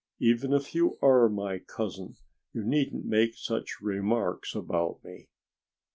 [0.17, 2.15] "Even if you are my cousin
[2.53, 5.27] you needn't make such remarks about me."